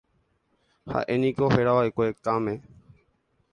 Ha'éniko 0.93 1.51
herava'ekue 1.53 2.09
Kame. 2.29 2.57